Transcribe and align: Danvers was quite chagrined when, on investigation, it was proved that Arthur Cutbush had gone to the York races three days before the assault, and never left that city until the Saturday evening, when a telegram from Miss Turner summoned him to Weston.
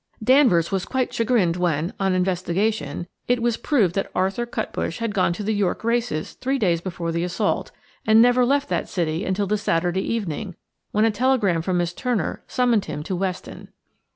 Danvers 0.23 0.71
was 0.71 0.83
quite 0.85 1.13
chagrined 1.13 1.57
when, 1.57 1.93
on 1.99 2.13
investigation, 2.15 3.05
it 3.27 3.39
was 3.39 3.55
proved 3.55 3.93
that 3.93 4.09
Arthur 4.15 4.47
Cutbush 4.47 4.97
had 4.97 5.13
gone 5.13 5.31
to 5.33 5.43
the 5.43 5.53
York 5.53 5.83
races 5.83 6.33
three 6.33 6.57
days 6.57 6.81
before 6.81 7.11
the 7.11 7.23
assault, 7.23 7.69
and 8.07 8.19
never 8.19 8.43
left 8.43 8.67
that 8.69 8.89
city 8.89 9.23
until 9.23 9.45
the 9.45 9.59
Saturday 9.59 10.01
evening, 10.01 10.55
when 10.89 11.05
a 11.05 11.11
telegram 11.11 11.61
from 11.61 11.77
Miss 11.77 11.93
Turner 11.93 12.41
summoned 12.47 12.85
him 12.85 13.03
to 13.03 13.15
Weston. 13.15 13.67